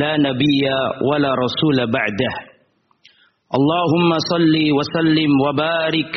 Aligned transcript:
لا 0.00 0.12
نبي 0.16 0.62
ولا 1.10 1.30
رسول 1.44 1.78
بعده 1.96 2.32
اللهم 3.58 4.10
صل 4.32 4.54
وسلم 4.78 5.30
وبارك 5.46 6.12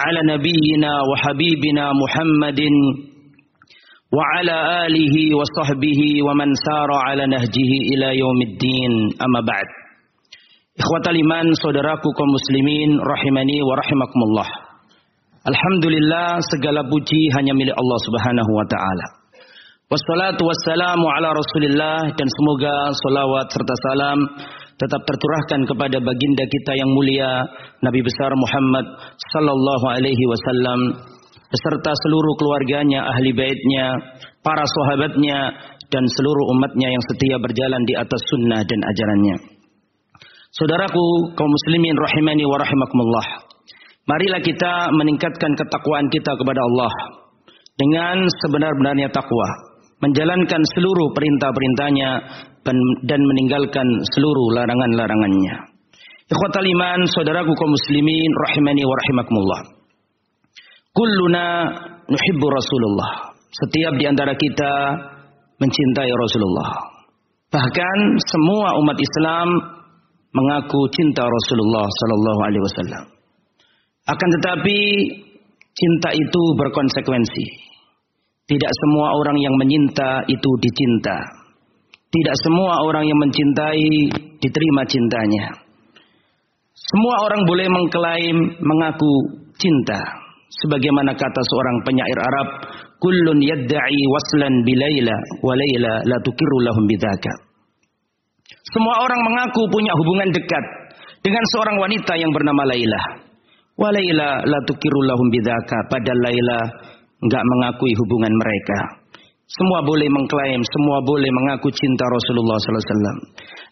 على 0.00 0.20
نبينا 0.32 0.92
وحبيبنا 1.10 1.84
محمد 2.02 2.60
وعلى 4.16 4.56
آله 4.86 5.14
وصحبه 5.38 6.00
ومن 6.26 6.48
سار 6.66 6.90
على 7.06 7.24
نهجه 7.26 7.70
إلى 7.92 8.08
يوم 8.18 8.38
الدين 8.48 8.92
أما 9.26 9.40
بعد 9.52 9.68
Ikhwatal 10.78 11.18
iman, 11.18 11.50
saudaraku 11.58 12.06
kaum 12.14 12.30
muslimin, 12.38 13.02
rahimani 13.02 13.58
wa 13.66 13.74
rahimakumullah. 13.82 14.46
Alhamdulillah, 15.42 16.38
segala 16.54 16.86
puji 16.86 17.34
hanya 17.34 17.50
milik 17.50 17.74
Allah 17.74 17.98
subhanahu 18.06 18.46
wa 18.54 18.62
ta'ala. 18.62 19.06
Wassalatu 19.93 20.41
wassalamu 20.49 21.05
ala 21.05 21.37
rasulillah 21.37 22.17
dan 22.17 22.25
semoga 22.25 22.73
salawat 22.97 23.45
serta 23.45 23.73
salam 23.77 24.25
tetap 24.73 25.05
tercurahkan 25.05 25.69
kepada 25.69 26.01
baginda 26.01 26.49
kita 26.49 26.71
yang 26.81 26.89
mulia 26.97 27.45
Nabi 27.85 28.01
besar 28.01 28.33
Muhammad 28.33 28.89
sallallahu 29.37 29.85
alaihi 29.93 30.25
wasallam 30.33 30.97
beserta 31.45 31.93
seluruh 31.93 32.33
keluarganya, 32.41 33.05
ahli 33.05 33.37
baitnya, 33.37 34.17
para 34.41 34.65
sahabatnya 34.65 35.61
dan 35.93 36.03
seluruh 36.17 36.45
umatnya 36.57 36.89
yang 36.89 37.03
setia 37.13 37.37
berjalan 37.37 37.81
di 37.85 37.93
atas 37.93 38.17
sunnah 38.33 38.65
dan 38.65 38.79
ajarannya. 38.81 39.35
Saudaraku 40.57 41.37
kaum 41.37 41.53
muslimin 41.53 41.93
rahimani 41.93 42.49
wa 42.49 42.57
rahimakumullah. 42.57 43.45
Marilah 44.09 44.41
kita 44.41 44.89
meningkatkan 44.89 45.53
ketakwaan 45.53 46.09
kita 46.09 46.33
kepada 46.33 46.65
Allah 46.65 46.93
dengan 47.77 48.25
sebenar-benarnya 48.41 49.13
takwa, 49.13 49.72
menjalankan 50.03 50.61
seluruh 50.75 51.15
perintah-perintahnya 51.15 52.09
dan 53.07 53.19
meninggalkan 53.23 53.87
seluruh 54.11 54.47
larangan-larangannya. 54.59 55.55
Ikhwatal 56.27 56.67
iman, 56.67 56.99
saudaraku 57.07 57.51
kaum 57.55 57.71
muslimin 57.71 58.31
rahimani 58.47 58.83
wa 58.83 58.95
rahimakumullah. 58.99 59.61
Kulluna 60.91 61.45
nuhibbu 62.07 62.47
Rasulullah. 62.51 63.31
Setiap 63.53 63.93
di 63.95 64.05
antara 64.09 64.33
kita 64.35 64.73
mencintai 65.61 66.11
Rasulullah. 66.11 66.71
Bahkan 67.53 67.97
semua 68.17 68.75
umat 68.81 68.97
Islam 68.97 69.47
mengaku 70.33 70.89
cinta 70.89 71.21
Rasulullah 71.21 71.85
sallallahu 71.85 72.39
alaihi 72.49 72.63
wasallam. 72.65 73.03
Akan 74.09 74.29
tetapi 74.41 74.77
cinta 75.73 76.09
itu 76.17 76.41
berkonsekuensi. 76.57 77.45
Tidak 78.43 78.71
semua 78.83 79.07
orang 79.15 79.37
yang 79.39 79.55
menyinta 79.55 80.27
itu 80.27 80.49
dicinta. 80.59 81.43
Tidak 82.13 82.35
semua 82.45 82.77
orang 82.85 83.09
yang 83.09 83.17
mencintai 83.17 83.89
diterima 84.37 84.83
cintanya. 84.85 85.45
Semua 86.75 87.15
orang 87.25 87.41
boleh 87.47 87.67
mengklaim 87.71 88.37
mengaku 88.61 89.13
cinta. 89.57 89.97
Sebagaimana 90.61 91.17
kata 91.17 91.41
seorang 91.41 91.77
penyair 91.81 92.19
Arab, 92.21 92.47
"Kullun 93.01 93.41
yadda'i 93.41 94.01
waslan 94.13 94.61
bilaila 94.61 95.17
wa 95.41 95.53
laila 95.57 95.93
la 96.05 96.17
lahum 96.69 96.85
bidzaka." 96.85 97.33
Semua 98.77 98.95
orang 99.01 99.21
mengaku 99.25 99.65
punya 99.73 99.93
hubungan 99.97 100.29
dekat 100.29 100.65
dengan 101.23 101.43
seorang 101.55 101.77
wanita 101.79 102.13
yang 102.19 102.31
bernama 102.31 102.63
Laila. 102.67 103.01
Wa 103.73 103.89
Laila 103.89 104.43
la 104.45 104.59
tukiru 104.69 104.99
lahum. 105.07 105.27
Padahal 105.89 106.19
Laila 106.21 106.59
enggak 107.23 107.43
mengakui 107.43 107.91
hubungan 107.95 108.33
mereka. 108.35 109.03
Semua 109.43 109.85
boleh 109.85 110.07
mengklaim, 110.09 110.61
semua 110.65 110.97
boleh 111.03 111.29
mengaku 111.29 111.69
cinta 111.69 112.07
Rasulullah 112.09 112.57
sallallahu 112.57 112.79
alaihi 112.79 112.95
wasallam. 112.95 113.17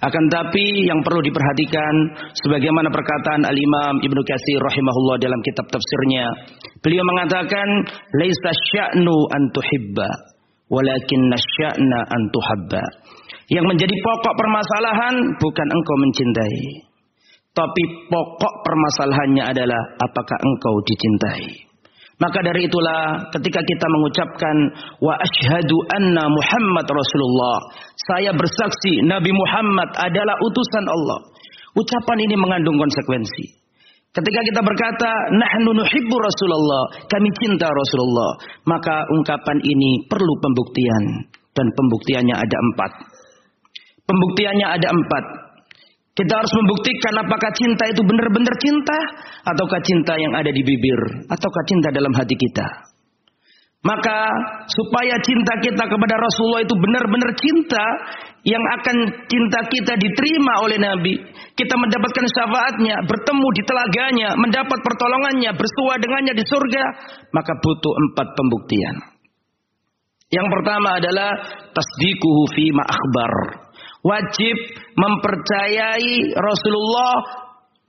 Akan 0.02 0.26
tapi 0.30 0.66
yang 0.86 1.00
perlu 1.02 1.26
diperhatikan 1.26 1.94
sebagaimana 2.38 2.92
perkataan 2.92 3.42
Al-Imam 3.48 3.98
Ibnu 4.04 4.22
Katsir 4.22 4.60
rahimahullah 4.62 5.18
dalam 5.24 5.40
kitab 5.42 5.66
tafsirnya, 5.74 6.26
beliau 6.86 7.02
mengatakan 7.02 7.66
laisa 8.14 8.52
sya'nu 8.74 9.16
an 9.32 9.42
tuhibba 9.56 10.10
walakin 10.70 11.22
nasya'na 11.32 12.00
an 12.08 12.22
tuhabba. 12.30 12.84
Yang 13.52 13.66
menjadi 13.68 13.96
pokok 14.00 14.34
permasalahan 14.38 15.16
bukan 15.40 15.68
engkau 15.72 15.96
mencintai. 16.00 16.64
Tapi 17.52 17.84
pokok 18.08 18.54
permasalahannya 18.64 19.44
adalah 19.44 19.82
apakah 20.00 20.38
engkau 20.40 20.76
dicintai. 20.88 21.71
Maka 22.22 22.40
dari 22.46 22.70
itulah 22.70 23.18
ketika 23.34 23.58
kita 23.66 23.88
mengucapkan 23.90 24.56
wa 25.02 25.18
asyhadu 25.18 25.78
anna 25.90 26.30
Muhammad 26.30 26.86
Rasulullah, 26.86 27.58
saya 27.98 28.30
bersaksi 28.30 29.02
Nabi 29.10 29.34
Muhammad 29.34 29.90
adalah 29.98 30.38
utusan 30.46 30.86
Allah. 30.86 31.20
Ucapan 31.74 32.18
ini 32.22 32.36
mengandung 32.38 32.78
konsekuensi. 32.78 33.58
Ketika 34.12 34.40
kita 34.44 34.62
berkata 34.62 35.10
nahnu 35.34 35.72
nuhibbu 35.72 36.16
Rasulullah, 36.20 36.84
kami 37.10 37.32
cinta 37.42 37.66
Rasulullah, 37.72 38.38
maka 38.70 39.08
ungkapan 39.18 39.58
ini 39.64 40.06
perlu 40.06 40.34
pembuktian 40.44 41.26
dan 41.58 41.68
pembuktiannya 41.74 42.36
ada 42.38 42.58
empat. 42.60 42.92
Pembuktiannya 44.06 44.68
ada 44.68 44.88
empat. 44.94 45.24
Kita 46.12 46.34
harus 46.36 46.54
membuktikan 46.60 47.24
apakah 47.24 47.52
cinta 47.56 47.88
itu 47.88 48.04
benar-benar 48.04 48.56
cinta 48.60 48.98
ataukah 49.48 49.80
cinta 49.80 50.14
yang 50.20 50.34
ada 50.36 50.52
di 50.52 50.60
bibir 50.60 51.00
ataukah 51.32 51.64
cinta 51.72 51.88
dalam 51.96 52.12
hati 52.12 52.36
kita. 52.36 52.92
Maka 53.82 54.30
supaya 54.70 55.18
cinta 55.26 55.58
kita 55.58 55.84
kepada 55.90 56.14
Rasulullah 56.14 56.62
itu 56.62 56.76
benar-benar 56.78 57.34
cinta 57.34 57.86
yang 58.46 58.62
akan 58.62 58.98
cinta 59.26 59.60
kita 59.74 59.98
diterima 59.98 60.54
oleh 60.62 60.78
Nabi, 60.78 61.18
kita 61.58 61.74
mendapatkan 61.82 62.26
syafaatnya, 62.30 63.02
bertemu 63.10 63.48
di 63.58 63.64
telaganya, 63.66 64.30
mendapat 64.38 64.80
pertolongannya, 64.86 65.50
bersua 65.58 65.98
dengannya 65.98 66.34
di 66.38 66.46
surga, 66.46 66.84
maka 67.34 67.54
butuh 67.58 67.94
empat 68.06 68.28
pembuktian. 68.38 68.96
Yang 70.30 70.48
pertama 70.48 70.90
adalah 71.02 71.32
tasdikuhu 71.74 72.42
fi 72.54 72.66
ma 72.78 72.86
akhbar 72.86 73.32
wajib 74.02 74.56
mempercayai 74.98 76.36
Rasulullah 76.38 77.16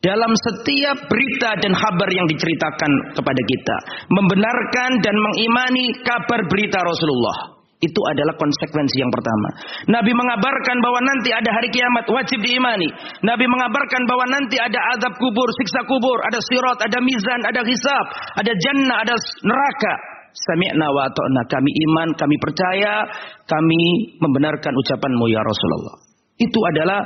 dalam 0.02 0.32
setiap 0.34 1.06
berita 1.06 1.50
dan 1.62 1.72
kabar 1.78 2.10
yang 2.10 2.26
diceritakan 2.26 2.92
kepada 3.14 3.42
kita. 3.46 3.76
Membenarkan 4.10 4.90
dan 4.98 5.14
mengimani 5.14 5.94
kabar 6.02 6.42
berita 6.50 6.82
Rasulullah. 6.82 7.62
Itu 7.82 7.98
adalah 8.06 8.38
konsekuensi 8.38 8.94
yang 9.02 9.10
pertama. 9.10 9.48
Nabi 9.90 10.14
mengabarkan 10.14 10.76
bahwa 10.78 11.02
nanti 11.02 11.34
ada 11.34 11.50
hari 11.50 11.66
kiamat, 11.66 12.06
wajib 12.14 12.38
diimani. 12.38 12.86
Nabi 13.26 13.42
mengabarkan 13.42 14.06
bahwa 14.06 14.30
nanti 14.30 14.54
ada 14.54 14.78
azab 14.94 15.18
kubur, 15.18 15.48
siksa 15.58 15.82
kubur, 15.90 16.14
ada 16.22 16.38
sirat, 16.46 16.78
ada 16.78 16.98
mizan, 17.02 17.40
ada 17.42 17.58
hisab, 17.66 18.06
ada 18.38 18.52
jannah, 18.54 19.02
ada 19.02 19.14
neraka. 19.18 20.11
Sami'na 20.32 20.88
wa 20.88 21.06
ta'na. 21.12 21.42
Kami 21.44 21.70
iman, 21.88 22.08
kami 22.16 22.36
percaya, 22.40 23.04
kami 23.44 24.16
membenarkan 24.16 24.72
ucapanmu 24.72 25.24
ya 25.28 25.40
Rasulullah. 25.44 25.96
Itu 26.40 26.60
adalah 26.72 27.00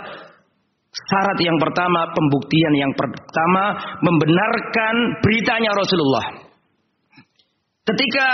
syarat 0.95 1.39
yang 1.43 1.59
pertama, 1.59 2.09
pembuktian 2.15 2.75
yang 2.79 2.93
pertama, 2.95 3.77
membenarkan 4.01 4.95
beritanya 5.21 5.71
Rasulullah. 5.75 6.27
Ketika 7.87 8.27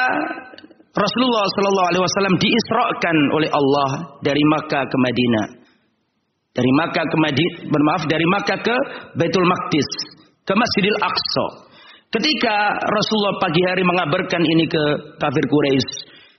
Rasulullah 0.93 1.45
Shallallahu 1.49 1.89
Alaihi 1.89 2.05
Wasallam 2.05 2.37
diisrakan 2.37 3.17
oleh 3.33 3.49
Allah 3.49 3.91
dari 4.21 4.41
Makkah 4.45 4.85
ke 4.85 4.97
Madinah, 5.01 5.47
dari 6.53 6.73
Makkah 6.77 7.05
ke 7.09 7.17
Madinah, 7.17 7.57
bermaaf 7.73 8.03
dari 8.09 8.27
Makkah 8.29 8.59
ke 8.61 8.77
Baitul 9.17 9.49
Maqdis, 9.49 9.89
ke 10.45 10.53
Masjidil 10.53 10.99
Aqsa. 11.01 11.72
Ketika 12.13 12.57
Rasulullah 12.77 13.41
pagi 13.41 13.63
hari 13.65 13.81
mengabarkan 13.89 14.43
ini 14.45 14.69
ke 14.69 14.83
kafir 15.17 15.45
Quraisy, 15.49 15.91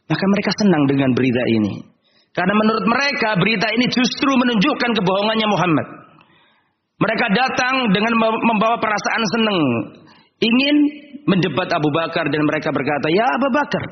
maka 0.05 0.23
mereka 0.29 0.51
senang 0.61 0.83
dengan 0.85 1.09
berita 1.17 1.43
ini. 1.49 1.73
Karena 2.29 2.53
menurut 2.53 2.85
mereka 2.85 3.33
berita 3.41 3.67
ini 3.73 3.89
justru 3.89 4.31
menunjukkan 4.37 4.91
kebohongannya 5.01 5.47
Muhammad. 5.49 5.87
Mereka 7.01 7.25
datang 7.33 7.89
dengan 7.89 8.13
membawa 8.21 8.77
perasaan 8.77 9.23
senang. 9.33 9.59
Ingin 10.45 10.75
mendebat 11.25 11.69
Abu 11.73 11.89
Bakar 11.89 12.29
dan 12.29 12.41
mereka 12.45 12.69
berkata, 12.69 13.09
Ya 13.09 13.25
Abu 13.33 13.49
Bakar, 13.49 13.83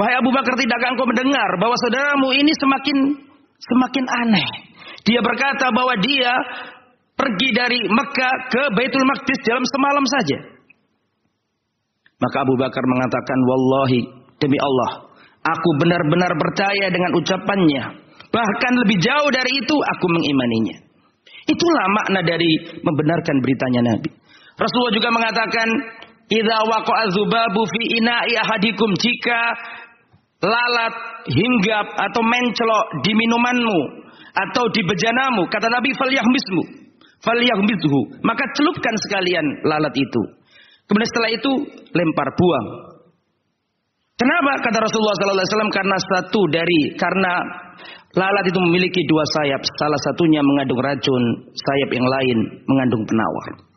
wahai 0.00 0.16
Abu 0.16 0.32
Bakar 0.32 0.56
tidakkah 0.56 0.88
engkau 0.88 1.04
mendengar 1.04 1.50
bahwa 1.60 1.76
saudaramu 1.84 2.32
ini 2.32 2.52
semakin 2.56 2.96
semakin 3.60 4.04
aneh. 4.24 4.48
Dia 5.04 5.20
berkata 5.20 5.68
bahwa 5.68 6.00
dia 6.00 6.32
pergi 7.12 7.48
dari 7.52 7.80
Mekah 7.92 8.34
ke 8.48 8.62
Baitul 8.72 9.04
Maqdis 9.04 9.40
dalam 9.44 9.64
semalam 9.68 10.04
saja. 10.08 10.53
Maka 12.18 12.36
Abu 12.42 12.54
Bakar 12.58 12.84
mengatakan, 12.86 13.38
Wallahi, 13.46 14.00
demi 14.38 14.58
Allah, 14.58 15.10
aku 15.42 15.68
benar-benar 15.82 16.32
percaya 16.34 16.86
dengan 16.90 17.10
ucapannya. 17.18 17.82
Bahkan 18.30 18.72
lebih 18.86 18.98
jauh 18.98 19.30
dari 19.30 19.52
itu, 19.62 19.76
aku 19.78 20.06
mengimaninya. 20.10 20.76
Itulah 21.44 21.86
makna 21.92 22.20
dari 22.24 22.80
membenarkan 22.80 23.36
beritanya 23.44 23.94
Nabi. 23.94 24.10
Rasulullah 24.56 24.94
juga 24.94 25.10
mengatakan, 25.12 25.68
Idza 26.24 26.58
waqa'a 26.64 27.04
fi 27.52 27.82
ina'i 28.00 28.32
ahadikum 28.40 28.96
jika 28.96 29.40
lalat 30.44 30.94
hinggap 31.28 31.86
atau 32.10 32.22
mencelok 32.24 32.86
di 33.04 33.12
minumanmu 33.16 33.80
atau 34.34 34.64
di 34.72 34.82
bejanamu 34.84 35.48
kata 35.48 35.68
Nabi 35.72 35.90
falyahmismu 35.96 36.62
falyahmizhu 37.24 38.00
maka 38.20 38.44
celupkan 38.52 38.94
sekalian 39.08 39.46
lalat 39.64 39.94
itu 39.96 40.22
kemudian 40.88 41.08
setelah 41.08 41.30
itu 41.32 41.52
lempar 41.94 42.28
buang. 42.34 42.66
Kenapa? 44.14 44.62
Kata 44.62 44.78
Rasulullah 44.78 45.14
wasallam 45.18 45.74
karena 45.74 45.96
satu 45.98 46.40
dari 46.46 46.94
karena 46.94 47.32
lalat 48.14 48.46
itu 48.46 48.58
memiliki 48.62 49.02
dua 49.10 49.26
sayap. 49.34 49.58
Salah 49.74 50.00
satunya 50.06 50.38
mengandung 50.38 50.78
racun 50.78 51.22
sayap 51.50 51.90
yang 51.90 52.06
lain 52.06 52.38
mengandung 52.64 53.02
penawar. 53.02 53.74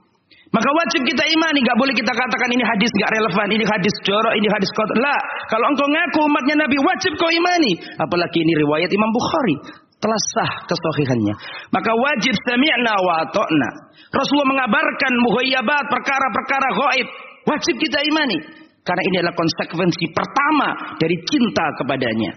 Maka 0.48 0.70
wajib 0.72 1.04
kita 1.04 1.24
imani, 1.28 1.60
nggak 1.60 1.76
boleh 1.76 1.92
kita 1.92 2.14
katakan 2.16 2.50
ini 2.56 2.64
hadis 2.64 2.88
nggak 2.96 3.12
relevan, 3.20 3.48
ini 3.52 3.66
hadis 3.68 3.92
jorok, 4.08 4.32
ini 4.32 4.48
hadis 4.48 4.72
kotor. 4.72 4.96
Lah, 4.96 5.20
kalau 5.52 5.66
engkau 5.68 5.84
ngaku 5.92 6.20
umatnya 6.24 6.56
Nabi 6.64 6.78
wajib 6.80 7.12
kau 7.20 7.28
imani. 7.28 7.76
Apalagi 8.00 8.40
ini 8.48 8.54
riwayat 8.64 8.88
Imam 8.88 9.12
Bukhari 9.12 9.56
telah 9.98 10.20
sah 10.34 10.52
kesohihannya. 10.70 11.36
Maka 11.74 11.92
wajib 11.92 12.34
sami'na 12.46 12.94
wa 13.02 13.26
ta'na. 13.34 13.70
Rasulullah 14.14 14.50
mengabarkan 14.54 15.14
muhayyabat 15.26 15.84
perkara-perkara 15.90 16.68
gaib. 16.74 17.08
Wajib 17.48 17.76
kita 17.82 18.00
imani. 18.06 18.38
Karena 18.86 19.04
ini 19.04 19.16
adalah 19.20 19.36
konsekuensi 19.36 20.06
pertama 20.16 20.70
dari 20.96 21.16
cinta 21.28 21.66
kepadanya. 21.76 22.32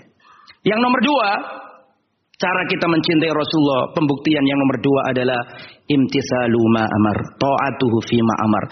Yang 0.67 0.81
nomor 0.83 1.01
dua, 1.05 1.31
Cara 2.41 2.65
kita 2.73 2.89
mencintai 2.89 3.29
Rasulullah, 3.37 3.93
pembuktian 3.93 4.41
yang 4.41 4.57
nomor 4.65 4.81
dua 4.81 5.01
adalah 5.13 5.41
imtisalu 5.85 6.63
ma 6.73 6.89
amar, 6.89 7.37
ta'atuhu 7.37 8.01
fi 8.09 8.17
ma 8.25 8.35
amar. 8.49 8.65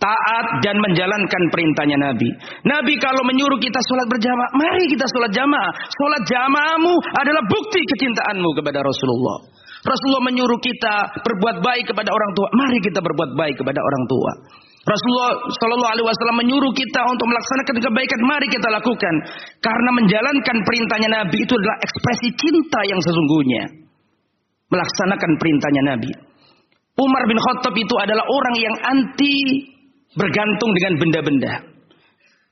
Taat 0.00 0.64
dan 0.64 0.80
menjalankan 0.80 1.42
perintahnya 1.52 2.00
Nabi. 2.00 2.32
Nabi 2.64 2.96
kalau 2.96 3.20
menyuruh 3.20 3.60
kita 3.60 3.76
sholat 3.84 4.08
berjamaah, 4.08 4.50
mari 4.56 4.88
kita 4.88 5.04
sholat 5.12 5.28
jamaah. 5.28 5.72
Sholat 5.76 6.22
jamaahmu 6.24 6.94
adalah 7.20 7.44
bukti 7.44 7.84
kecintaanmu 7.84 8.48
kepada 8.56 8.80
Rasulullah. 8.80 9.44
Rasulullah 9.84 10.24
menyuruh 10.24 10.56
kita 10.56 11.20
berbuat 11.20 11.60
baik 11.60 11.84
kepada 11.92 12.08
orang 12.16 12.32
tua, 12.32 12.48
mari 12.56 12.80
kita 12.80 13.00
berbuat 13.04 13.30
baik 13.36 13.60
kepada 13.60 13.80
orang 13.80 14.04
tua. 14.08 14.32
Rasulullah 14.80 15.32
Shallallahu 15.52 15.92
Alaihi 15.92 16.06
Wasallam 16.08 16.38
menyuruh 16.48 16.72
kita 16.72 17.00
untuk 17.04 17.28
melaksanakan 17.28 17.76
kebaikan, 17.84 18.20
mari 18.24 18.48
kita 18.48 18.68
lakukan. 18.72 19.14
Karena 19.60 19.90
menjalankan 20.00 20.56
perintahnya 20.64 21.08
Nabi 21.12 21.44
itu 21.44 21.52
adalah 21.52 21.76
ekspresi 21.84 22.28
cinta 22.40 22.80
yang 22.88 23.00
sesungguhnya. 23.04 23.62
Melaksanakan 24.72 25.30
perintahnya 25.36 25.82
Nabi. 25.92 26.10
Umar 26.96 27.22
bin 27.28 27.36
Khattab 27.36 27.74
itu 27.76 27.94
adalah 28.00 28.24
orang 28.24 28.54
yang 28.56 28.76
anti 28.80 29.36
bergantung 30.14 30.70
dengan 30.74 30.92
benda-benda. 30.98 31.52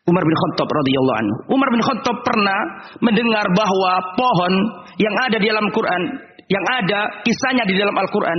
Umar 0.09 0.25
bin 0.25 0.37
Khattab 0.41 0.69
radhiyallahu 0.73 1.19
anhu. 1.21 1.37
Umar 1.53 1.69
bin 1.69 1.83
Khattab 1.85 2.17
pernah 2.25 2.61
mendengar 3.05 3.45
bahwa 3.53 3.93
pohon 4.17 4.53
yang 4.97 5.15
ada 5.21 5.37
di 5.37 5.47
dalam 5.53 5.69
Quran 5.69 6.03
yang 6.49 6.65
ada 6.81 7.01
kisahnya 7.29 7.69
di 7.69 7.77
dalam 7.77 7.93
Al-Quran 7.93 8.39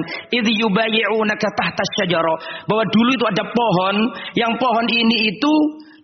bahwa 2.66 2.84
dulu 2.90 3.10
itu 3.14 3.26
ada 3.30 3.46
pohon 3.46 3.96
yang 4.34 4.50
pohon 4.58 4.86
ini 4.90 5.30
itu 5.30 5.54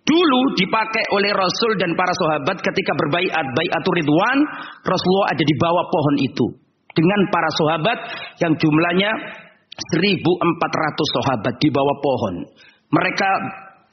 dulu 0.05 0.41
dipakai 0.53 1.01
oleh 1.17 1.33
Rasul 1.33 1.81
dan 1.81 1.97
para 1.97 2.13
sahabat 2.13 2.61
ketika 2.61 2.93
berbaiat 2.93 3.45
baiatur 3.57 3.93
ridwan 3.97 4.37
Rasulullah 4.85 5.33
ada 5.33 5.43
di 5.49 5.55
bawah 5.57 5.85
pohon 5.89 6.15
itu 6.21 6.45
dengan 6.93 7.19
para 7.33 7.49
sahabat 7.57 7.97
yang 8.37 8.53
jumlahnya 8.53 9.11
1400 9.97 11.17
sahabat 11.17 11.57
di 11.57 11.69
bawah 11.73 11.97
pohon 12.05 12.35
mereka 12.95 13.29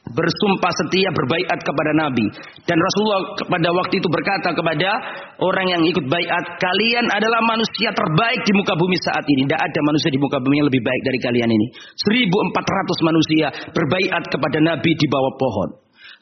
bersumpah 0.02 0.72
setia 0.82 1.08
berbaiat 1.14 1.58
kepada 1.62 1.92
Nabi. 1.94 2.26
Dan 2.66 2.74
Rasulullah 2.74 3.22
pada 3.46 3.68
waktu 3.70 4.02
itu 4.02 4.08
berkata 4.10 4.50
kepada 4.50 4.90
orang 5.38 5.66
yang 5.70 5.82
ikut 5.86 6.04
baiat 6.10 6.44
kalian 6.58 7.06
adalah 7.06 7.40
manusia 7.46 7.94
terbaik 7.94 8.40
di 8.42 8.52
muka 8.58 8.74
bumi 8.74 8.98
saat 9.06 9.24
ini. 9.24 9.46
Tidak 9.46 9.62
ada 9.62 9.80
manusia 9.86 10.10
di 10.10 10.18
muka 10.18 10.42
bumi 10.42 10.58
yang 10.58 10.68
lebih 10.68 10.82
baik 10.82 11.02
dari 11.06 11.18
kalian 11.22 11.50
ini. 11.50 11.66
1400 12.02 13.08
manusia 13.08 13.46
berbaiat 13.70 14.22
kepada 14.26 14.58
Nabi 14.58 14.90
di 14.90 15.06
bawah 15.06 15.34
pohon. 15.38 15.68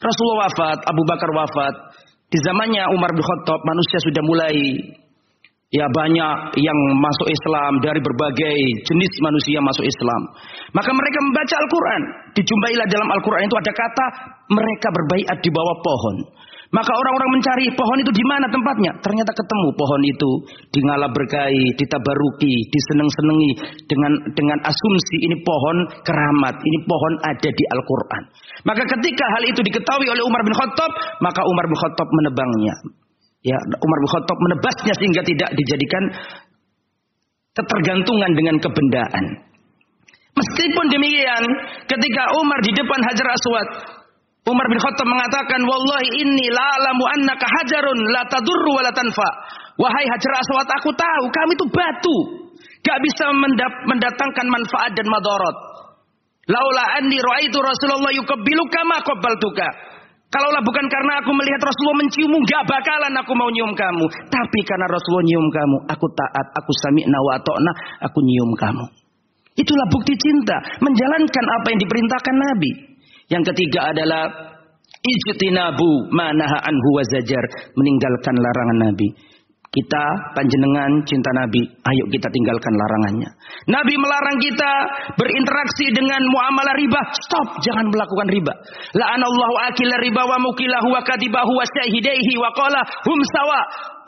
Rasulullah 0.01 0.49
wafat 0.49 0.79
Abu 0.85 1.03
Bakar 1.05 1.29
wafat. 1.33 1.75
Di 2.31 2.39
zamannya 2.47 2.95
Umar 2.95 3.11
bin 3.11 3.19
Khattab 3.19 3.59
manusia 3.67 3.99
sudah 4.07 4.23
mulai 4.23 4.55
Ya 5.71 5.87
banyak 5.87 6.59
yang 6.59 6.79
masuk 6.99 7.31
Islam 7.31 7.79
dari 7.79 8.03
berbagai 8.03 8.55
jenis 8.83 9.13
manusia 9.23 9.55
masuk 9.63 9.87
Islam. 9.87 10.21
Maka 10.75 10.91
mereka 10.91 11.17
membaca 11.23 11.55
Al-Quran. 11.63 12.01
Dijumpailah 12.35 12.87
dalam 12.91 13.07
Al-Quran 13.07 13.47
itu 13.47 13.55
ada 13.55 13.71
kata 13.71 14.05
mereka 14.51 14.87
berbaikat 14.91 15.37
di 15.39 15.47
bawah 15.47 15.77
pohon. 15.79 16.15
Maka 16.75 16.91
orang-orang 16.91 17.39
mencari 17.39 17.71
pohon 17.71 17.97
itu 18.03 18.11
di 18.11 18.23
mana 18.27 18.51
tempatnya. 18.51 18.91
Ternyata 18.99 19.31
ketemu 19.31 19.67
pohon 19.75 20.01
itu 20.07 20.29
ngala 20.75 21.07
berkai, 21.07 21.63
ditabaruki, 21.79 22.55
diseneng-senengi 22.67 23.51
dengan 23.87 24.11
dengan 24.35 24.59
asumsi 24.67 25.15
ini 25.23 25.39
pohon 25.39 25.87
keramat, 26.03 26.55
ini 26.67 26.77
pohon 26.83 27.13
ada 27.23 27.47
di 27.47 27.63
Al-Quran. 27.75 28.23
Maka 28.67 28.83
ketika 28.87 29.25
hal 29.39 29.43
itu 29.47 29.59
diketahui 29.63 30.07
oleh 30.07 30.23
Umar 30.23 30.43
bin 30.43 30.51
Khattab, 30.51 30.91
maka 31.23 31.43
Umar 31.47 31.63
bin 31.71 31.79
Khattab 31.79 32.07
menebangnya. 32.11 32.75
Ya, 33.41 33.57
Umar 33.57 33.97
bin 34.05 34.09
Khattab 34.13 34.37
menebasnya 34.37 34.93
sehingga 35.01 35.21
tidak 35.25 35.49
dijadikan 35.57 36.03
ketergantungan 37.57 38.31
dengan 38.37 38.55
kebendaan. 38.61 39.25
Meskipun 40.31 40.85
demikian, 40.87 41.43
ketika 41.89 42.23
Umar 42.39 42.59
di 42.63 42.71
depan 42.71 42.99
Hajar 43.01 43.27
Aswad, 43.33 43.67
Umar 44.45 44.65
bin 44.69 44.79
Khattab 44.79 45.05
mengatakan, 45.05 45.61
"Wallahi 45.65 46.21
inni 46.21 46.47
la 46.53 46.65
alamu 46.81 47.03
annaka 47.17 47.45
hajarun 47.45 47.99
la 48.13 48.23
tadurru 48.29 48.71
wa 48.77 48.81
la 48.85 48.93
tanfa." 48.93 49.29
Wahai 49.77 50.05
Hajar 50.05 50.33
Aswad, 50.37 50.67
aku 50.77 50.89
tahu 50.93 51.23
kamu 51.33 51.51
itu 51.57 51.65
batu, 51.73 52.17
gak 52.85 52.99
bisa 53.01 53.25
mendatangkan 53.89 54.47
manfaat 54.49 54.93
dan 54.93 55.07
madarat. 55.09 55.57
Laula 56.49 56.85
anni 56.97 57.17
raaitu 57.17 57.57
Rasulullah 57.57 58.13
yukabbiluka 58.13 58.79
ma 58.85 58.97
qabbaltuka. 59.01 59.67
Kalaulah 60.31 60.63
bukan 60.63 60.85
karena 60.87 61.19
aku 61.19 61.31
melihat 61.35 61.59
Rasulullah 61.59 62.07
menciummu, 62.07 62.37
gak 62.47 62.63
bakalan 62.63 63.13
aku 63.19 63.35
mau 63.35 63.51
nyium 63.51 63.75
kamu. 63.75 64.05
Tapi 64.31 64.59
karena 64.63 64.87
Rasulullah 64.87 65.27
nyium 65.27 65.47
kamu, 65.51 65.77
aku 65.91 66.05
taat, 66.15 66.47
aku 66.55 66.71
sami'na 66.87 67.19
wa 67.19 67.35
ta'na, 67.35 67.71
aku 68.07 68.19
nyium 68.23 68.51
kamu. 68.55 68.85
Itulah 69.59 69.87
bukti 69.91 70.15
cinta, 70.15 70.55
menjalankan 70.79 71.45
apa 71.59 71.67
yang 71.75 71.79
diperintahkan 71.83 72.35
Nabi. 72.39 72.71
Yang 73.27 73.43
ketiga 73.51 73.91
adalah 73.91 74.23
ijtinabu 75.03 76.07
manaha 76.15 76.63
anhu 76.63 76.89
wa 76.95 77.03
zajar, 77.11 77.43
meninggalkan 77.75 78.35
larangan 78.39 78.79
Nabi. 78.87 79.07
Kita 79.71 80.35
panjenengan 80.35 80.99
cinta 81.07 81.31
Nabi, 81.31 81.63
ayo 81.63 82.03
kita 82.11 82.27
tinggalkan 82.27 82.75
larangannya. 82.75 83.29
Nabi 83.71 83.95
melarang 83.95 84.35
kita 84.43 84.71
berinteraksi 85.15 85.87
dengan 85.95 86.19
muamalah 86.27 86.75
riba. 86.75 86.99
Stop, 87.15 87.55
jangan 87.63 87.87
melakukan 87.87 88.27
riba. 88.35 88.51
La'anallahu 88.99 89.55
akila 89.71 89.95
riba 90.03 90.27
wa 90.27 90.43
mukilahu 90.43 90.91
wa 90.91 90.99
kadibahu 91.07 91.55
wa 91.55 91.63
syahidaihi 91.63 92.33
wa 92.35 92.51
qala 92.51 92.83
hum 92.83 93.19
sawa. 93.31 93.59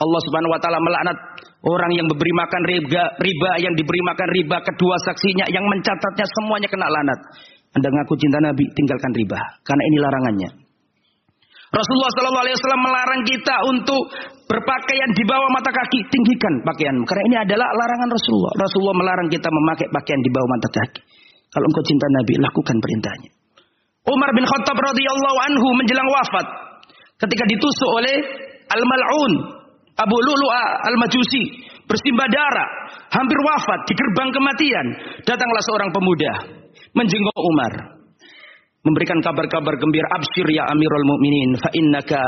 Allah 0.03 0.22
Subhanahu 0.27 0.51
wa 0.51 0.60
taala 0.60 0.84
melaknat 0.84 1.17
orang 1.63 1.91
yang 1.96 2.12
memberi 2.12 2.34
makan 2.43 2.62
riba, 2.67 3.03
riba 3.24 3.51
yang 3.63 3.72
diberi 3.79 4.01
makan 4.03 4.29
riba, 4.36 4.58
kedua 4.67 5.00
saksinya 5.08 5.48
yang 5.48 5.63
mencatatnya 5.63 6.27
semuanya 6.43 6.67
kena 6.67 6.91
lanat. 6.91 7.20
Anda 7.72 7.88
ngaku 7.88 8.20
cinta 8.20 8.43
Nabi, 8.43 8.67
tinggalkan 8.75 9.15
riba 9.15 9.39
karena 9.63 9.84
ini 9.88 9.98
larangannya. 10.03 10.50
Rasulullah 11.74 12.13
Wasallam 12.13 12.84
melarang 12.86 13.22
kita 13.25 13.55
untuk 13.65 14.03
berpakaian 14.54 15.10
di 15.18 15.24
bawah 15.26 15.50
mata 15.50 15.74
kaki, 15.74 16.00
tinggikan 16.14 16.62
pakaianmu. 16.62 17.04
Karena 17.10 17.24
ini 17.26 17.38
adalah 17.42 17.66
larangan 17.74 18.10
Rasulullah. 18.14 18.54
Rasulullah 18.62 18.96
melarang 19.02 19.28
kita 19.34 19.50
memakai 19.50 19.90
pakaian 19.90 20.22
di 20.22 20.30
bawah 20.30 20.50
mata 20.54 20.70
kaki. 20.70 21.02
Kalau 21.50 21.66
engkau 21.66 21.84
cinta 21.86 22.06
Nabi, 22.22 22.34
lakukan 22.38 22.78
perintahnya. 22.78 23.30
Umar 24.04 24.30
bin 24.38 24.46
Khattab 24.46 24.78
radhiyallahu 24.78 25.38
anhu 25.50 25.68
menjelang 25.80 26.10
wafat 26.12 26.46
ketika 27.24 27.44
ditusuk 27.50 27.90
oleh 28.04 28.16
Al-Mal'un 28.68 29.34
Abu 29.96 30.18
Lu'lu'a 30.18 30.66
Al-Majusi 30.92 31.44
bersimbah 31.88 32.28
darah, 32.28 32.70
hampir 33.14 33.38
wafat 33.38 33.80
di 33.88 33.94
gerbang 33.96 34.30
kematian. 34.34 34.88
Datanglah 35.24 35.62
seorang 35.64 35.90
pemuda 35.94 36.32
menjenguk 36.94 37.38
Umar 37.38 37.74
memberikan 38.84 39.24
kabar-kabar 39.24 39.80
gembira 39.80 40.08
absyir 40.20 40.48
ya 40.52 40.68
Amirul 40.68 41.06
Mukminin 41.08 41.56
fa 41.56 41.70
innaka 41.72 42.22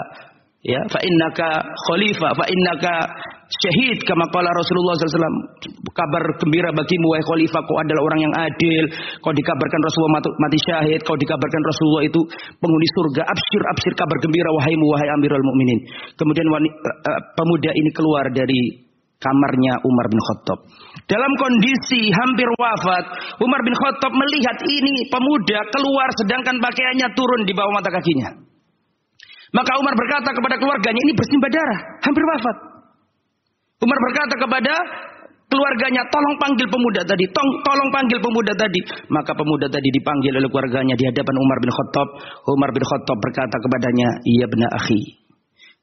ya 0.65 0.81
fa 0.89 0.99
innaka 1.05 1.49
khalifah 1.85 2.31
fa 2.33 2.45
innaka 2.49 2.93
syahid 3.45 4.01
kama 4.03 4.25
qala 4.33 4.49
Rasulullah 4.49 4.97
SAW 4.97 5.29
kabar 5.93 6.23
gembira 6.41 6.73
bagimu 6.73 7.05
wahai 7.13 7.23
khalifah 7.23 7.61
kau 7.61 7.77
adalah 7.77 8.01
orang 8.01 8.19
yang 8.25 8.33
adil. 8.33 8.83
Kau 9.21 9.33
dikabarkan 9.33 9.79
Rasulullah 9.85 10.13
mati 10.41 10.59
syahid 10.65 10.99
kau 11.05 11.15
dikabarkan 11.15 11.61
Rasulullah 11.69 12.03
itu 12.09 12.19
penghuni 12.57 12.87
surga. 12.97 13.21
Absyir 13.23 13.61
absyir 13.77 13.93
kabar 13.93 14.17
gembira 14.19 14.49
wahaimu 14.59 14.85
wahai 14.89 15.09
Amirul 15.13 15.45
Mukminin. 15.45 15.79
Kemudian 16.17 16.47
wanita, 16.49 16.75
uh, 16.75 17.09
eh, 17.13 17.21
pemuda 17.37 17.71
ini 17.71 17.89
keluar 17.93 18.25
dari 18.33 18.61
kamarnya 19.21 19.73
Umar 19.85 20.05
bin 20.11 20.19
Khattab. 20.19 20.59
Dalam 21.05 21.31
kondisi 21.37 22.09
hampir 22.09 22.49
wafat 22.57 23.05
Umar 23.39 23.61
bin 23.61 23.75
Khattab 23.77 24.11
melihat 24.11 24.57
ini 24.65 25.05
pemuda 25.07 25.59
keluar 25.69 26.09
sedangkan 26.17 26.57
pakaiannya 26.57 27.07
turun 27.13 27.41
di 27.45 27.53
bawah 27.53 27.73
mata 27.77 27.93
kakinya 27.93 28.54
maka 29.55 29.71
Umar 29.79 29.95
berkata 29.95 30.29
kepada 30.35 30.55
keluarganya 30.59 31.01
ini 31.07 31.13
bersimbah 31.15 31.51
darah 31.51 31.79
hampir 32.03 32.23
wafat 32.35 32.75
Umar 33.75 33.97
berkata 33.99 34.35
kepada 34.39 34.73
keluarganya, 35.51 36.01
tolong 36.09 36.35
panggil 36.39 36.67
pemuda 36.67 37.01
tadi, 37.03 37.25
tong, 37.31 37.49
tolong 37.61 37.89
panggil 37.91 38.19
pemuda 38.23 38.53
tadi. 38.55 38.81
Maka 39.11 39.31
pemuda 39.35 39.67
tadi 39.67 39.87
dipanggil 39.93 40.31
oleh 40.35 40.49
keluarganya 40.49 40.95
di 40.95 41.05
hadapan 41.05 41.35
Umar 41.35 41.57
bin 41.59 41.71
Khattab. 41.71 42.07
Umar 42.55 42.69
bin 42.71 42.83
Khattab 42.83 43.17
berkata 43.19 43.55
kepadanya, 43.59 44.07
iya 44.25 44.45
benar 44.47 44.71
akhi. 44.79 45.21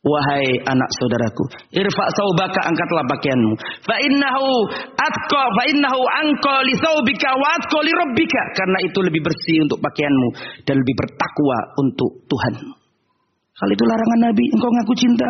Wahai 0.02 0.58
anak 0.66 0.90
saudaraku, 0.98 1.46
irfa 1.78 2.04
saubaka 2.18 2.58
angkatlah 2.66 3.06
pakaianmu. 3.06 3.54
Fa 3.86 3.94
innahu 4.02 4.66
atqa 4.98 5.42
fa 5.54 5.62
innahu 5.70 6.02
anqa 6.02 6.58
li 6.66 6.74
saubika 6.74 7.30
wa 7.38 7.46
atqa 7.54 7.78
li 7.86 7.92
rabbika. 7.94 8.42
Karena 8.58 8.82
itu 8.82 8.98
lebih 8.98 9.22
bersih 9.22 9.62
untuk 9.62 9.78
pakaianmu 9.78 10.28
dan 10.66 10.74
lebih 10.82 10.94
bertakwa 10.98 11.58
untuk 11.78 12.26
Tuhan. 12.26 12.81
Hal 13.62 13.70
itu 13.70 13.84
larangan 13.86 14.20
Nabi, 14.26 14.44
engkau 14.50 14.70
ngaku 14.74 14.94
cinta, 14.98 15.28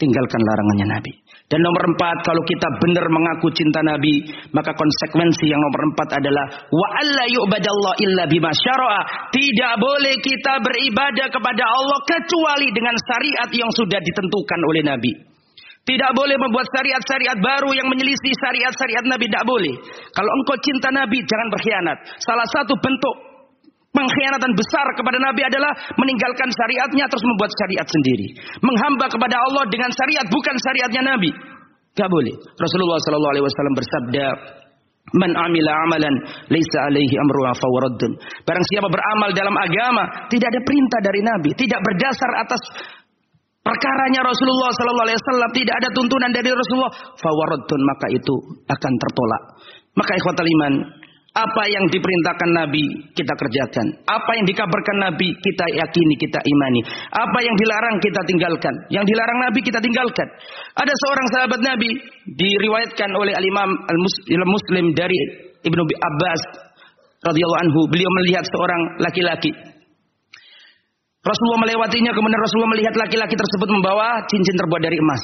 tinggalkan 0.00 0.40
larangannya 0.40 0.88
Nabi. 0.88 1.12
Dan 1.52 1.60
nomor 1.60 1.84
empat, 1.92 2.24
kalau 2.24 2.40
kita 2.48 2.68
benar 2.80 3.04
mengaku 3.12 3.52
cinta 3.52 3.84
Nabi, 3.84 4.24
maka 4.56 4.72
konsekuensi 4.72 5.52
yang 5.52 5.60
nomor 5.60 5.92
empat 5.92 6.16
adalah 6.16 6.44
wa 6.72 6.88
alla 6.96 7.24
illa 8.00 8.24
bima. 8.24 8.52
Tidak 8.56 9.74
boleh 9.76 10.14
kita 10.24 10.64
beribadah 10.64 11.28
kepada 11.28 11.64
Allah 11.68 12.00
kecuali 12.08 12.72
dengan 12.72 12.96
syariat 12.96 13.48
yang 13.52 13.68
sudah 13.72 14.00
ditentukan 14.00 14.60
oleh 14.64 14.82
Nabi. 14.88 15.12
Tidak 15.88 16.12
boleh 16.12 16.36
membuat 16.36 16.68
syariat-syariat 16.68 17.40
baru 17.40 17.72
yang 17.72 17.88
menyelisih 17.88 18.32
syariat-syariat 18.44 19.08
Nabi. 19.08 19.24
Tidak 19.24 19.44
boleh. 19.48 19.72
Kalau 20.12 20.30
engkau 20.40 20.56
cinta 20.60 20.92
Nabi, 20.92 21.20
jangan 21.24 21.48
berkhianat. 21.48 21.96
Salah 22.20 22.44
satu 22.44 22.76
bentuk 22.76 23.27
Pengkhianatan 23.98 24.52
besar 24.54 24.86
kepada 24.94 25.18
Nabi 25.18 25.42
adalah 25.42 25.74
meninggalkan 25.98 26.46
syariatnya 26.54 27.10
terus 27.10 27.24
membuat 27.26 27.50
syariat 27.50 27.88
sendiri. 27.90 28.28
Menghamba 28.62 29.10
kepada 29.10 29.34
Allah 29.42 29.66
dengan 29.66 29.90
syariat 29.90 30.26
bukan 30.30 30.54
syariatnya 30.54 31.02
Nabi. 31.02 31.30
Gak 31.98 32.06
boleh. 32.06 32.34
Rasulullah 32.62 33.02
Sallallahu 33.02 33.32
Alaihi 33.34 33.46
Wasallam 33.50 33.74
bersabda, 33.74 34.26
Man 35.16 35.32
amila 35.32 35.72
amalan 35.88 36.14
laisa 36.52 36.78
alaihi 36.84 37.16
amru 37.16 37.40
fawraddun. 37.56 38.12
Barang 38.44 38.64
siapa 38.68 38.92
beramal 38.92 39.32
dalam 39.32 39.56
agama 39.56 40.28
tidak 40.28 40.52
ada 40.52 40.60
perintah 40.60 41.00
dari 41.00 41.20
Nabi, 41.24 41.50
tidak 41.56 41.80
berdasar 41.80 42.30
atas 42.44 42.60
perkaranya 43.64 44.20
Rasulullah 44.20 44.68
sallallahu 44.76 45.06
alaihi 45.08 45.20
wasallam, 45.24 45.50
tidak 45.56 45.74
ada 45.80 45.88
tuntunan 45.96 46.30
dari 46.32 46.50
Rasulullah, 46.52 46.92
fawraddun 47.16 47.80
maka 47.88 48.06
itu 48.12 48.34
akan 48.68 48.92
tertolak. 49.00 49.42
Maka 49.96 50.12
ikhwatal 50.12 50.44
iman, 50.44 50.72
apa 51.36 51.62
yang 51.68 51.84
diperintahkan 51.92 52.50
Nabi 52.56 52.84
kita 53.12 53.30
kerjakan. 53.36 53.86
Apa 54.08 54.30
yang 54.40 54.46
dikabarkan 54.48 54.96
Nabi 55.06 55.28
kita 55.38 55.64
yakini, 55.76 56.14
kita 56.16 56.40
imani. 56.40 56.80
Apa 57.12 57.38
yang 57.44 57.54
dilarang 57.54 57.96
kita 58.00 58.20
tinggalkan. 58.24 58.74
Yang 58.88 59.04
dilarang 59.12 59.38
Nabi 59.44 59.60
kita 59.60 59.78
tinggalkan. 59.78 60.28
Ada 60.74 60.92
seorang 61.04 61.26
sahabat 61.36 61.60
Nabi 61.62 61.90
diriwayatkan 62.32 63.10
oleh 63.12 63.36
Al-Imam 63.36 63.70
Al-Muslim 63.86 64.96
dari 64.96 65.18
Ibnu 65.62 65.82
Abbas 65.84 66.42
radhiyallahu 67.22 67.62
anhu. 67.70 67.80
Beliau 67.92 68.10
melihat 68.24 68.44
seorang 68.48 68.82
laki-laki. 69.04 69.52
Rasulullah 71.22 71.60
melewatinya 71.60 72.16
kemudian 72.16 72.40
Rasulullah 72.40 72.72
melihat 72.72 72.94
laki-laki 72.96 73.36
tersebut 73.36 73.68
membawa 73.68 74.24
cincin 74.32 74.54
terbuat 74.56 74.80
dari 74.80 74.96
emas. 74.96 75.22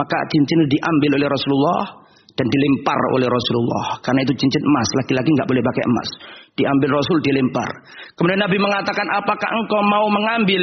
Maka 0.00 0.16
cincin 0.32 0.64
diambil 0.70 1.10
oleh 1.18 1.28
Rasulullah 1.28 2.08
dan 2.38 2.46
dilempar 2.46 3.00
oleh 3.18 3.26
Rasulullah. 3.26 3.98
Karena 3.98 4.22
itu 4.22 4.30
cincin 4.38 4.62
emas, 4.62 4.88
laki-laki 5.02 5.26
nggak 5.34 5.48
boleh 5.50 5.62
pakai 5.66 5.82
emas. 5.90 6.08
Diambil 6.54 6.90
Rasul 6.94 7.18
dilempar. 7.18 7.70
Kemudian 8.14 8.38
Nabi 8.38 8.56
mengatakan, 8.62 9.06
apakah 9.10 9.50
engkau 9.58 9.82
mau 9.82 10.06
mengambil 10.06 10.62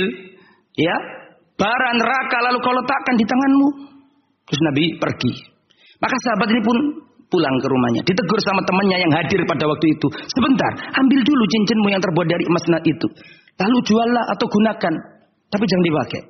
ya 0.80 0.96
bara 1.60 1.90
neraka 2.00 2.38
lalu 2.48 2.58
kau 2.64 2.72
letakkan 2.72 3.16
di 3.20 3.26
tanganmu? 3.28 3.68
Terus 4.48 4.62
Nabi 4.72 4.84
pergi. 5.04 5.32
Maka 6.00 6.16
sahabat 6.24 6.48
ini 6.56 6.62
pun 6.64 6.78
pulang 7.28 7.56
ke 7.60 7.68
rumahnya. 7.68 8.02
Ditegur 8.08 8.40
sama 8.40 8.64
temannya 8.64 8.98
yang 9.04 9.12
hadir 9.12 9.44
pada 9.44 9.68
waktu 9.68 9.86
itu. 9.92 10.08
Sebentar, 10.32 10.72
ambil 10.96 11.20
dulu 11.28 11.44
cincinmu 11.44 11.88
yang 11.92 12.00
terbuat 12.00 12.28
dari 12.32 12.44
emas 12.48 12.64
itu. 12.88 13.08
Lalu 13.60 13.78
juallah 13.84 14.24
atau 14.32 14.46
gunakan. 14.48 14.94
Tapi 15.52 15.64
jangan 15.68 15.86
dipakai. 15.88 16.22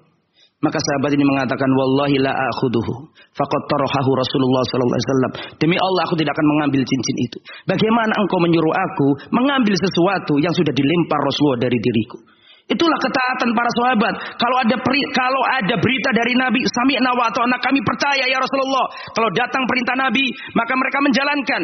Maka 0.65 0.81
sahabat 0.81 1.13
ini 1.13 1.21
mengatakan 1.21 1.69
wallahi 1.77 2.17
la 2.17 2.33
akhuduhu 2.33 2.93
faqad 3.37 3.61
tarahahu 3.69 4.11
Rasulullah 4.17 4.63
sallallahu 4.65 4.97
alaihi 4.97 5.09
wasallam. 5.13 5.33
Demi 5.61 5.77
Allah 5.77 6.01
aku 6.09 6.17
tidak 6.17 6.33
akan 6.33 6.47
mengambil 6.57 6.81
cincin 6.81 7.15
itu. 7.21 7.37
Bagaimana 7.69 8.13
engkau 8.17 8.41
menyuruh 8.41 8.73
aku 8.73 9.07
mengambil 9.29 9.77
sesuatu 9.77 10.41
yang 10.41 10.49
sudah 10.57 10.73
dilempar 10.73 11.21
Rasulullah 11.21 11.69
dari 11.69 11.77
diriku? 11.77 12.17
Itulah 12.65 12.97
ketaatan 12.97 13.53
para 13.53 13.69
sahabat. 13.77 14.13
Kalau 14.41 14.57
ada 14.57 14.75
peri, 14.81 15.01
kalau 15.13 15.41
ada 15.53 15.75
berita 15.77 16.09
dari 16.17 16.33
Nabi, 16.33 16.65
sami'na 16.65 17.13
wa 17.13 17.29
anak 17.29 17.61
kami 17.61 17.77
percaya 17.85 18.25
ya 18.25 18.41
Rasulullah. 18.41 18.89
Kalau 19.13 19.29
datang 19.37 19.69
perintah 19.69 19.93
Nabi, 20.01 20.25
maka 20.57 20.73
mereka 20.73 20.97
menjalankan. 21.05 21.61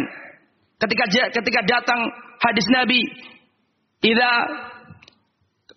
Ketika 0.77 1.05
ketika 1.41 1.59
datang 1.65 2.05
hadis 2.37 2.65
Nabi, 2.69 3.01
idza 4.05 4.31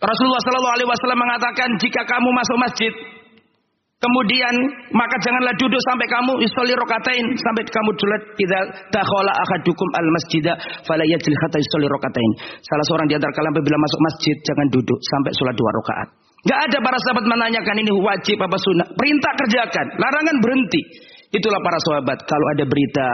Rasulullah 0.00 0.42
Shallallahu 0.42 0.74
Alaihi 0.74 0.88
Wasallam 0.90 1.20
mengatakan 1.20 1.68
jika 1.78 2.02
kamu 2.06 2.28
masuk 2.34 2.56
masjid, 2.58 2.92
kemudian 4.02 4.54
maka 4.92 5.16
janganlah 5.22 5.54
duduk 5.56 5.80
sampai 5.86 6.06
kamu 6.10 6.32
isoli 6.44 6.74
rokatain 6.74 7.26
sampai 7.38 7.62
kamu 7.64 7.90
dulat 7.94 8.22
tidak 8.36 8.62
dakhala 8.90 9.32
akadukum 9.32 9.88
al 9.94 10.08
masjida 10.18 10.52
fala 10.84 11.04
yajlih 11.06 11.38
hatta 11.38 11.58
isoli 11.62 11.86
rokatain. 11.88 12.30
Salah 12.64 12.84
seorang 12.90 13.06
di 13.06 13.14
antara 13.16 13.32
kalian 13.32 13.52
apabila 13.54 13.76
masuk 13.78 14.00
masjid 14.12 14.36
jangan 14.42 14.66
duduk 14.74 14.98
sampai 14.98 15.30
sholat 15.38 15.54
dua 15.54 15.70
rakaat. 15.82 16.08
Gak 16.44 16.60
ada 16.60 16.78
para 16.84 16.98
sahabat 17.00 17.24
menanyakan 17.24 17.76
ini 17.80 17.90
wajib 18.04 18.36
apa 18.36 18.56
sunnah. 18.60 18.84
Perintah 18.92 19.32
kerjakan, 19.32 19.86
larangan 19.96 20.36
berhenti. 20.44 20.82
Itulah 21.32 21.56
para 21.64 21.78
sahabat. 21.88 22.18
Kalau 22.28 22.46
ada 22.52 22.64
berita 22.68 23.06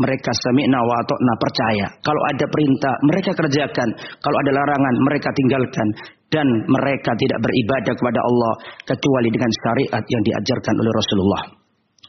mereka 0.00 0.32
sami'na 0.32 0.80
wa 0.80 0.96
na 1.04 1.34
percaya. 1.36 1.86
Kalau 2.00 2.22
ada 2.32 2.46
perintah, 2.48 2.94
mereka 3.04 3.30
kerjakan. 3.36 3.88
Kalau 4.18 4.36
ada 4.40 4.50
larangan, 4.56 4.94
mereka 5.04 5.28
tinggalkan. 5.36 5.88
Dan 6.30 6.46
mereka 6.70 7.10
tidak 7.18 7.38
beribadah 7.42 7.90
kepada 7.94 8.20
Allah 8.22 8.52
kecuali 8.86 9.28
dengan 9.34 9.50
syariat 9.66 10.02
yang 10.02 10.22
diajarkan 10.24 10.74
oleh 10.78 10.92
Rasulullah. 10.94 11.42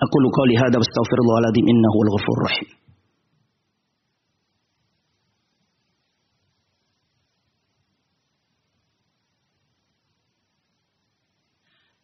Aku 0.01 0.15
luka 0.21 0.41
lihada 0.49 0.77
wa 0.77 1.49
innahu 1.51 1.97
al-ghafur 2.05 2.39
rahim. 2.45 2.80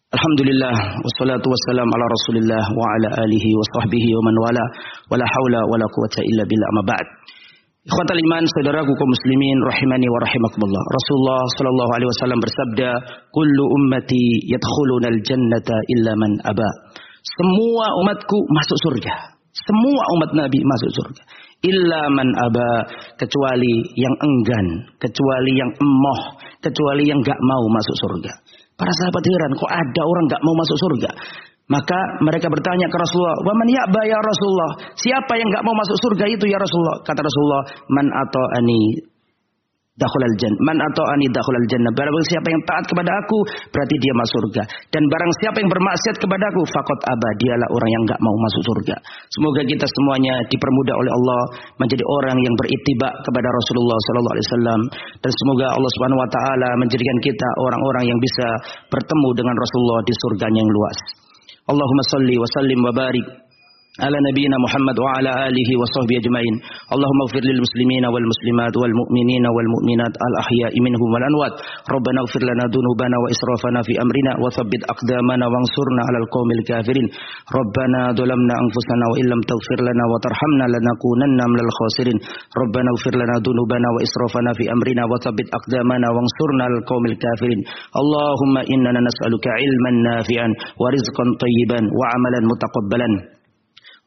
Alhamdulillah 0.07 1.03
wassalatu 1.03 1.51
wassalam 1.51 1.83
ala 1.83 2.05
Rasulillah 2.07 2.63
wa 2.63 2.85
ala 2.95 3.27
alihi 3.27 3.49
wa 3.51 3.65
sahbihi 3.75 4.07
wa 4.15 4.21
man 4.23 4.35
wala 4.39 4.63
wala 5.11 5.25
haula 5.27 5.59
wala 5.67 5.83
quwata 5.83 6.23
illa 6.23 6.47
billah 6.47 6.69
ma 6.79 6.83
ba'd. 6.87 7.07
Ikhwatal 7.83 8.15
iman 8.15 8.47
saudaraku 8.47 8.87
kaum 8.87 9.09
muslimin 9.11 9.57
rahimani 9.67 10.07
wa 10.07 10.15
rahimakumullah. 10.23 10.83
Rasulullah 10.95 11.43
sallallahu 11.59 11.91
alaihi 11.91 12.09
wasallam 12.15 12.39
bersabda, 12.39 12.89
"Kullu 13.35 13.63
ummati 13.67 14.47
yadkhuluna 14.47 15.11
al-jannata 15.11 15.75
illa 15.91 16.15
man 16.15 16.31
aba." 16.55 16.69
Semua 17.27 17.91
umatku 17.99 18.37
masuk 18.47 18.79
surga. 18.87 19.35
Semua 19.59 20.03
umat 20.15 20.31
Nabi 20.39 20.63
masuk 20.63 21.03
surga. 21.03 21.23
Illa 21.67 22.07
man 22.15 22.31
aba 22.47 22.87
kecuali 23.19 23.91
yang 23.99 24.15
enggan, 24.23 24.87
kecuali 25.03 25.51
yang 25.51 25.71
emoh, 25.75 26.21
kecuali 26.63 27.03
yang 27.11 27.19
enggak 27.19 27.39
mau 27.43 27.63
masuk 27.75 27.95
surga. 28.07 28.31
Para 28.77 28.93
sahabat 28.93 29.23
heran, 29.25 29.51
kok 29.57 29.71
ada 29.73 30.01
orang 30.05 30.25
nggak 30.29 30.41
mau 30.45 30.53
masuk 30.53 30.77
surga? 30.77 31.09
Maka 31.67 31.99
mereka 32.23 32.47
bertanya 32.47 32.87
ke 32.87 32.95
Rasulullah, 32.95 33.43
"Waman 33.43 33.67
ya'ba 33.67 34.01
ya 34.07 34.21
Rasulullah? 34.23 34.71
Siapa 34.95 35.33
yang 35.35 35.49
nggak 35.51 35.65
mau 35.67 35.75
masuk 35.75 35.97
surga 35.99 36.25
itu 36.29 36.45
ya 36.47 36.61
Rasulullah?" 36.61 37.03
Kata 37.03 37.19
Rasulullah, 37.25 37.63
"Man 37.91 38.07
atau 38.07 38.43
ani 38.55 38.81
dakhulal 39.97 40.35
jannah. 40.37 40.61
Man 40.63 40.77
ani 40.77 41.27
dakhulal 41.33 41.67
jannah. 41.67 41.91
Barang 41.97 42.13
siapa 42.29 42.47
yang 42.47 42.61
taat 42.69 42.85
kepada 42.85 43.11
aku, 43.11 43.37
berarti 43.73 43.95
dia 43.97 44.13
masuk 44.13 44.35
surga. 44.37 44.63
Dan 44.93 45.03
barang 45.09 45.31
siapa 45.41 45.57
yang 45.57 45.69
bermaksiat 45.73 46.15
kepada 46.21 46.43
aku, 46.53 46.61
fakot 46.69 46.99
abah. 47.01 47.31
Dialah 47.41 47.69
orang 47.73 47.89
yang 47.89 48.01
enggak 48.05 48.19
mau 48.21 48.35
masuk 48.45 48.61
surga. 48.65 48.95
Semoga 49.33 49.61
kita 49.65 49.85
semuanya 49.85 50.33
dipermudah 50.49 50.95
oleh 50.95 51.11
Allah 51.11 51.41
menjadi 51.81 52.03
orang 52.05 52.37
yang 52.37 52.53
beritibak 52.57 53.13
kepada 53.25 53.49
Rasulullah 53.49 53.97
sallallahu 54.09 54.35
alaihi 54.37 54.47
wasallam 54.47 54.81
dan 55.21 55.31
semoga 55.33 55.65
Allah 55.73 55.91
Subhanahu 55.97 56.19
wa 56.21 56.29
taala 56.29 56.69
menjadikan 56.81 57.17
kita 57.25 57.47
orang-orang 57.65 58.05
yang 58.09 58.19
bisa 58.21 58.47
bertemu 58.93 59.29
dengan 59.37 59.55
Rasulullah 59.57 60.01
di 60.05 60.13
surganya 60.13 60.59
yang 60.61 60.71
luas. 60.71 60.97
Allahumma 61.67 62.03
salli 62.15 62.35
wa 62.39 62.47
sallim 62.55 62.79
wa 62.79 62.93
barik 62.95 63.46
على 64.05 64.17
نبينا 64.29 64.57
محمد 64.65 64.97
وعلى 65.05 65.31
آله 65.49 65.69
وصحبه 65.81 66.15
أجمعين. 66.21 66.55
اللهم 66.95 67.19
اغفر 67.25 67.43
للمسلمين 67.49 68.03
والمسلمات 68.13 68.73
والمؤمنين 68.81 69.45
والمؤمنات 69.55 70.13
الأحياء 70.29 70.73
منهم 70.85 71.09
والأموات. 71.13 71.55
ربنا 71.95 72.19
اغفر 72.23 72.41
لنا 72.49 72.63
ذنوبنا 72.75 73.15
وإسرافنا 73.23 73.79
في 73.87 73.93
أمرنا 74.03 74.31
وثبت 74.43 74.81
أقدامنا 74.93 75.45
وانصرنا 75.51 76.01
على 76.07 76.17
القوم 76.23 76.49
الكافرين. 76.57 77.07
ربنا 77.59 77.99
ظلمنا 78.19 78.53
أنفسنا 78.63 79.05
وإن 79.11 79.25
لم 79.33 79.41
تغفر 79.51 79.79
لنا 79.89 80.03
وترحمنا 80.11 80.65
لنكونن 80.73 81.39
من 81.53 81.59
الخاسرين. 81.65 82.17
ربنا 82.61 82.87
اغفر 82.93 83.13
لنا 83.21 83.35
ذنوبنا 83.47 83.87
وإسرافنا 83.95 84.49
في 84.57 84.63
أمرنا 84.75 85.03
وثبت 85.11 85.47
أقدامنا 85.57 86.07
وانصرنا 86.15 86.61
على 86.67 86.75
القوم 86.81 87.03
الكافرين. 87.11 87.59
اللهم 88.01 88.55
إننا 88.73 88.99
نسألك 89.09 89.45
علما 89.59 89.91
نافعا 90.09 90.47
ورزقا 90.81 91.25
طيبا 91.43 91.79
وعملا 91.99 92.39
متقبلا. 92.51 93.36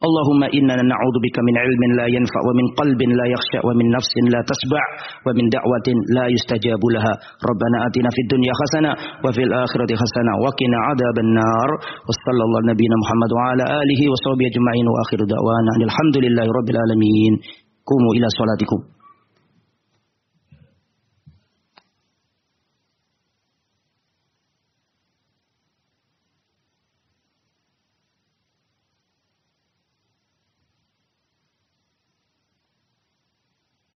اللهم 0.07 0.41
إننا 0.57 0.83
نعوذ 0.91 1.15
بك 1.25 1.37
من 1.47 1.55
علم 1.63 1.81
لا 1.99 2.07
ينفع 2.17 2.41
ومن 2.47 2.65
قلب 2.79 3.01
لا 3.19 3.25
يخشع 3.33 3.61
ومن 3.67 3.85
نفس 3.97 4.13
لا 4.33 4.41
تشبع 4.51 4.83
ومن 5.25 5.45
دعوة 5.55 5.87
لا 6.17 6.25
يستجاب 6.35 6.81
لها. 6.95 7.13
ربنا 7.49 7.77
آتنا 7.87 8.09
في 8.15 8.21
الدنيا 8.25 8.53
حسنة 8.61 8.91
وفي 9.25 9.41
الآخرة 9.47 9.91
حسنة 10.01 10.31
وقنا 10.45 10.77
عذاب 10.87 11.17
النار. 11.25 11.69
وصلى 12.07 12.43
الله 12.47 12.59
نبينا 12.71 12.95
محمد 13.03 13.31
وعلى 13.37 13.63
آله 13.81 14.01
وصحبه 14.11 14.45
أجمعين. 14.51 14.85
وآخر 14.93 15.19
دعوانا 15.33 15.71
الحمد 15.89 16.15
لله 16.25 16.47
رب 16.59 16.69
العالمين. 16.73 17.33
قوموا 17.89 18.11
إلى 18.17 18.27
صلاتكم. 18.39 19.00